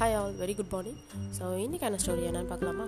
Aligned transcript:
Hi 0.00 0.14
all 0.14 0.34
very 0.34 0.54
good 0.56 0.70
morning 0.70 1.00
so 1.38 1.44
இன்றைக்கான 1.64 1.98
story 2.04 2.22
என்னென்னு 2.28 2.46
பார்க்கலாமா? 2.46 2.86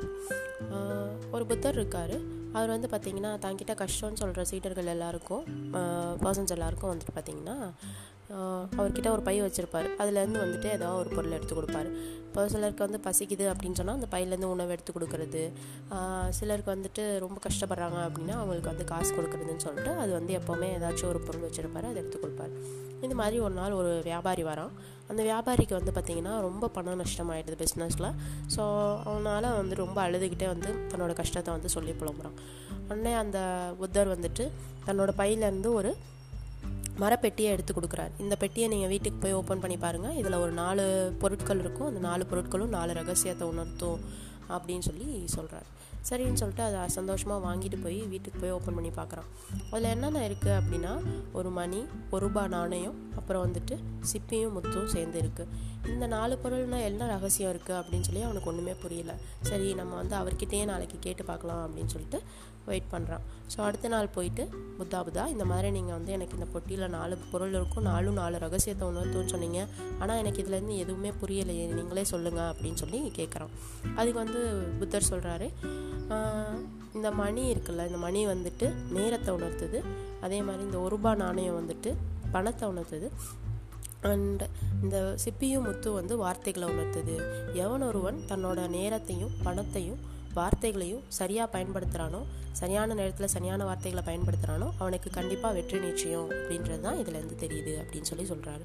ஒரு 1.30 1.46
புத்தர் 1.46 1.74
இருக்கார். 1.74 2.14
அவர் 2.52 2.68
வந்து 2.68 2.88
பார்த்திங்கன்னா 2.88 3.32
தங்கிட்ட 3.44 3.74
கஷ்டம்னு 3.74 4.20
சொல்கிற 4.22 4.44
சீடர்கள் 4.44 4.86
எல்லாருக்கும் 4.86 5.44
பர்சன்ஸ் 6.22 6.54
எல்லாருக்கும் 6.54 6.90
வந்துட்டு 6.92 7.14
பார்த்திங்கன்னா 7.14 7.56
அவர்கிட்ட 8.78 9.08
ஒரு 9.14 9.22
பை 9.28 9.34
வச்சுருப்பார். 9.44 9.88
அதுலேருந்து 10.02 10.38
வந்துட்டு 10.42 10.68
ஏதாவது 10.76 10.98
ஒரு 11.02 11.10
பொருள் 11.16 11.36
எடுத்து 11.38 11.54
கொடுப்பாரு. 11.58 11.90
இப்போ 12.26 12.42
சிலருக்கு 12.52 12.84
வந்து 12.86 13.00
பசிக்குது 13.06 13.44
அப்படின்னு 13.52 13.78
சொன்னால் 13.78 13.98
அந்த 13.98 14.08
பையிலேருந்து 14.12 14.50
உணவு 14.52 14.70
எடுத்து 14.74 14.92
கொடுக்குறது. 14.96 15.42
சிலருக்கு 16.38 16.70
வந்துட்டு 16.74 17.02
ரொம்ப 17.24 17.38
கஷ்டப்படுறாங்க 17.46 17.98
அப்படின்னா 18.08 18.36
அவங்களுக்கு 18.40 18.70
வந்து 18.72 18.86
காசு 18.92 19.10
கொடுக்குறதுன்னு 19.18 19.64
சொல்லிட்டு 19.66 19.92
அது 20.02 20.12
வந்து 20.18 20.32
எப்போவுமே 20.38 20.68
ஏதாச்சும் 20.76 21.10
ஒரு 21.12 21.20
பொருள் 21.26 21.44
வச்சுருப்பாரு 21.46 21.88
அதை 21.90 21.98
எடுத்து 22.02 22.20
கொடுப்பாரு. 22.22 22.54
இந்த 23.04 23.14
மாதிரி 23.20 23.38
ஒரு 23.46 23.54
நாள் 23.60 23.78
ஒரு 23.80 23.92
வியாபாரி 24.08 24.44
வரான். 24.50 24.72
அந்த 25.10 25.20
வியாபாரிக்கு 25.28 25.74
வந்து 25.78 25.92
பார்த்திங்கன்னா 25.96 26.34
ரொம்ப 26.46 26.68
பணம் 26.76 27.00
நஷ்டமாயிடுது 27.02 27.56
பிஸ்னஸில் 27.62 28.08
ஸோ 28.54 28.62
அவனால் 29.08 29.48
வந்து 29.60 29.74
ரொம்ப 29.82 29.98
அழுதுகிட்டே 30.06 30.48
வந்து 30.54 30.70
தன்னோட 30.92 31.14
கஷ்டத்தை 31.20 31.50
வந்து 31.56 31.70
சொல்லி 31.76 31.94
புலம்புறான். 32.00 32.38
உடனே 32.88 33.12
அந்த 33.24 33.38
புத்தர் 33.80 34.12
வந்துட்டு 34.14 34.46
தன்னோட 34.86 35.10
பையிலேருந்து 35.20 35.70
ஒரு 35.80 35.92
மரப்பெட்டியை 37.02 37.50
எடுத்து 37.54 37.72
கொடுக்குறாரு. 37.74 38.12
இந்த 38.24 38.34
பெட்டியை 38.42 38.66
நீங்கள் 38.72 38.92
வீட்டுக்கு 38.94 39.20
போய் 39.22 39.38
ஓப்பன் 39.40 39.62
பண்ணி 39.64 39.76
பாருங்கள் 39.84 40.18
இதில் 40.20 40.42
ஒரு 40.44 40.52
நாலு 40.62 40.84
பொருட்கள் 41.22 41.62
இருக்கும். 41.64 41.88
அந்த 41.90 42.02
நாலு 42.08 42.26
பொருட்களும் 42.30 42.74
நாலு 42.78 42.92
ரகசியத்தை 43.00 43.46
உணர்த்தும் 43.52 44.00
அப்படின்னு 44.54 44.84
சொல்லி 44.88 45.08
சொல்கிறார் 45.36 45.68
சரின்னு 46.08 46.40
சொல்லிட்டு 46.40 46.64
அதை 46.68 46.80
சந்தோஷமாக 46.98 47.40
வாங்கிட்டு 47.46 47.78
போய் 47.82 47.98
வீட்டுக்கு 48.12 48.38
போய் 48.42 48.54
ஓப்பன் 48.56 48.76
பண்ணி 48.78 48.92
பார்க்குறான். 48.98 49.28
அதில் 49.72 49.90
என்னென்ன 49.94 50.22
இருக்குது 50.28 50.56
அப்படின்னா 50.60 50.92
ஒரு 51.38 51.50
மணி 51.58 51.80
ஒரு 52.12 52.22
ரூபா 52.26 52.44
நாணயம் 52.56 52.96
அப்புறம் 53.18 53.44
வந்துட்டு 53.46 53.76
சிப்பியும் 54.12 54.54
முத்தும் 54.56 54.90
சேர்ந்து 54.94 55.18
இருக்குது 55.22 55.70
இந்த 55.92 56.06
நாலு 56.14 56.34
பொருள்னால் 56.42 56.86
என்ன 56.88 57.06
ரகசியம் 57.14 57.52
இருக்குது 57.54 57.78
அப்படின்னு 57.80 58.06
சொல்லி 58.08 58.22
அவனுக்கு 58.26 58.50
ஒன்றுமே 58.50 58.74
புரியல. 58.82 59.12
சரி 59.50 59.68
நம்ம 59.80 59.92
வந்து 60.00 60.16
அவர்கிட்டயே 60.20 60.64
நாளைக்கு 60.72 60.98
கேட்டு 61.06 61.22
பார்க்கலாம் 61.30 61.62
அப்படின்னு 61.66 61.92
சொல்லிட்டு 61.94 62.20
வெயிட் 62.66 62.90
பண்ணுறான் 62.92 63.22
ஸோ 63.52 63.58
அடுத்த 63.68 63.86
நாள் 63.94 64.12
போயிட்டு 64.16 64.42
புத்தா 64.78 64.98
புத்தா 65.06 65.22
இந்த 65.32 65.44
மாதிரி 65.50 65.68
நீங்கள் 65.76 65.96
வந்து 65.96 66.12
எனக்கு 66.16 66.36
இந்த 66.38 66.46
பொட்டியில் 66.52 66.92
நாலு 66.96 67.14
பொருள் 67.32 67.56
இருக்கும் 67.58 67.86
நாலும் 67.90 68.18
நாலு 68.20 68.36
ரகசியத்தை 68.44 68.84
உணர்த்துன்னு 68.88 69.32
சொன்னீங்க. 69.34 69.60
ஆனால் 69.98 70.20
எனக்கு 70.22 70.42
இதுலேருந்து 70.42 70.76
எதுவுமே 70.84 71.10
புரியலையே 71.22 71.64
நீங்களே 71.78 72.04
சொல்லுங்கள் 72.12 72.50
அப்படின்னு 72.52 72.80
சொல்லி 72.82 73.00
கேட்குறான் 73.18 73.52
அதுக்கு 73.98 74.18
வந்து 74.24 74.42
புத்தர் 74.80 75.10
சொல்கிறாரு 75.10 75.48
இந்த 76.94 77.10
மணி 77.10 77.42
இருக்குல்ல 77.54 77.86
இந்த 77.86 77.98
மணி 77.98 78.20
வந்துட்டு 78.26 78.66
நேரத்தை 78.90 79.30
உணர்த்துது. 79.34 79.78
அதே 80.20 80.42
மாதிரி 80.42 80.62
இந்த 80.62 80.78
ஒரு 80.78 80.92
ரூபா 80.96 81.14
நாணயம் 81.14 81.58
வந்துட்டு 81.60 81.92
பணத்தை 82.32 82.68
உணர்த்துது. 82.68 83.08
அண்ட் 84.02 84.42
இந்த 84.82 85.16
சிப்பியும் 85.24 85.66
முத்து 85.66 85.92
வந்து 85.92 86.16
வார்த்தைகளை 86.16 86.68
உணர்த்துது. 86.74 87.16
எவன் 87.54 87.82
ஒருவன் 87.82 88.18
தன்னோட 88.28 88.68
நேரத்தையும் 88.68 89.34
பணத்தையும் 89.42 90.00
வார்த்தைகளையும் 90.34 91.02
சரியாக 91.08 91.48
பயன்படுத்துகிறானோ 91.54 92.20
சரியான 92.52 92.94
நேரத்தில் 92.94 93.26
சரியான 93.26 93.64
வார்த்தைகளை 93.64 94.02
பயன்படுத்துகிறானோ 94.06 94.68
அவனுக்கு 94.78 95.10
கண்டிப்பாக 95.10 95.54
வெற்றி 95.54 95.78
நிச்சயம் 95.80 96.28
அப்படின்றது 96.30 96.80
தான் 96.80 97.00
இதுலேருந்து 97.02 97.36
தெரியுது 97.44 97.72
அப்படின்னு 97.82 98.02
சொல்லி 98.02 98.24
சொல்கிறாரு 98.24 98.64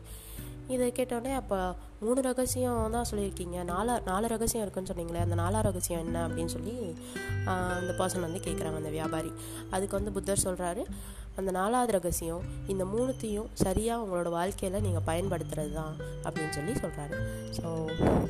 இதை 0.73 0.87
கேட்டோடனே 0.97 1.33
அப்போ 1.41 1.57
மூணு 2.05 2.19
ரகசியம் 2.27 2.95
தான் 2.95 3.07
சொல்லியிருக்கீங்க. 3.09 3.57
நாலா 3.71 3.93
நாலு 4.09 4.27
ரகசியம் 4.33 4.63
இருக்குன்னு 4.63 4.89
சொன்னீங்களே 4.91 5.21
அந்த 5.25 5.35
நாலா 5.41 5.59
ரகசியம் 5.67 6.01
என்ன 6.05 6.17
அப்படின்னு 6.27 6.53
சொல்லி 6.55 6.73
அந்த 7.53 7.93
பர்சன் 7.99 8.25
வந்து 8.25 8.41
கேட்குறாங்க 8.47 8.81
அந்த 8.81 8.91
வியாபாரி. 8.97 9.31
அதுக்கு 9.75 9.97
வந்து 9.99 10.13
புத்தர் 10.17 10.45
சொல்கிறாரு 10.47 10.83
அந்த 11.39 11.51
நாலாவது 11.51 11.91
ரகசியம் 11.97 12.43
இந்த 12.67 12.83
மூணுத்தையும் 12.85 13.49
சரியாக 13.63 14.03
உங்களோட 14.03 14.29
வாழ்க்கையில் 14.29 14.85
நீங்கள் 14.85 15.05
பயன்படுத்துகிறது 15.09 15.73
தான் 15.79 15.95
அப்படின்னு 16.25 16.53
சொல்லி 16.57 16.73
சொல்கிறாரு 16.83 17.17
ஸோ 17.57 17.65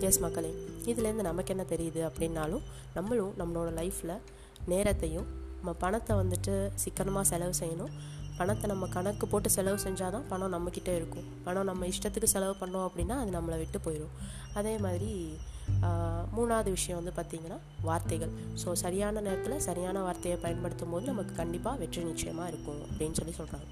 எஸ் 0.09 0.22
மக்களே 0.25 0.51
இதுலேருந்து 0.91 1.28
நமக்கு 1.29 1.53
என்ன 1.56 1.66
தெரியுது 1.73 2.01
அப்படின்னாலும் 2.09 2.66
நம்மளும் 2.97 3.34
நம்மளோட 3.41 3.72
லைஃப்பில் 3.79 4.16
நேரத்தையும் 4.73 5.28
நம்ம 5.59 5.72
பணத்தை 5.84 6.13
வந்துட்டு 6.16 6.53
சிக்கனமாக 6.84 7.25
செலவு 7.31 7.53
செய்யணும். 7.59 7.94
பணத்தை 8.39 8.65
நம்ம 8.71 8.87
கணக்கு 8.95 9.25
போட்டு 9.31 9.49
செலவு 9.57 9.77
செஞ்சால் 9.83 10.13
தான் 10.15 10.25
பணம் 10.31 10.53
நம்மக்கிட்ட 10.55 10.89
இருக்கும். 10.99 11.27
பணம் 11.45 11.69
நம்ம 11.69 11.87
இஷ்டத்துக்கு 11.93 12.29
செலவு 12.35 12.55
பண்ணோம் 12.61 12.87
அப்படின்னா 12.87 13.15
அது 13.21 13.31
நம்மளை 13.37 13.57
விட்டு 13.61 13.79
போயிடும் 13.85 14.15
அதே 14.59 14.73
மாதிரி 14.85 15.11
மூணாவது 16.35 16.69
விஷயம் 16.75 16.99
வந்து 16.99 17.13
பார்த்திங்கன்னா 17.15 17.57
வார்த்தைகள். 17.87 18.33
ஸோ 18.61 18.67
சரியான 18.81 19.21
நேரத்தில் 19.25 19.63
சரியான 19.65 20.01
வார்த்தையை 20.05 20.37
பயன்படுத்தும் 20.43 20.93
போது 20.93 21.05
நமக்கு 21.11 21.33
கண்டிப்பாக 21.39 21.79
வெற்றி 21.81 22.03
நிச்சயமாக 22.09 22.51
இருக்கும் 22.51 22.81
அப்படின்னு 22.89 23.17
சொல்லி 23.19 23.33
சொல்கிறாங்க 23.39 23.67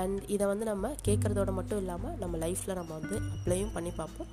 அண்ட் 0.00 0.22
இதை 0.36 0.46
வந்து 0.52 0.66
நம்ம 0.70 0.90
கேட்குறதோட 1.08 1.52
மட்டும் 1.58 1.80
இல்லாமல் 1.82 2.16
நம்ம 2.22 2.40
லைஃப்பில் 2.44 2.78
நம்ம 2.80 2.92
வந்து 3.00 3.18
அப்ளையும் 3.36 3.74
பண்ணி 3.76 3.92
பார்ப்போம். 4.00 4.32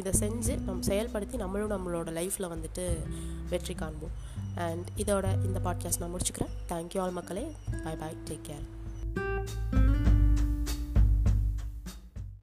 இதை 0.00 0.12
செஞ்சு 0.20 0.54
நம்ம 0.68 0.86
செயல்படுத்தி 0.90 1.36
நம்மளும் 1.42 1.74
நம்மளோட 1.74 2.10
லைஃப்பில் 2.20 2.52
வந்துட்டு 2.54 2.84
வெற்றி 3.52 3.76
காண்போம். 3.82 4.14
அண்ட் 4.66 4.88
இதோட 5.02 5.26
இந்த 5.48 5.58
பாட்காஸ்ட் 5.66 6.02
நான் 6.04 6.14
முடிச்சுக்கிறேன். 6.14 6.54
தேங்க்யூ 6.72 7.00
ஆல் 7.04 7.18
மக்களே. 7.18 7.44
பாய் 7.86 7.98
பாய் 8.00 8.16
டேக் 8.28 8.46
கேர் 8.48 8.64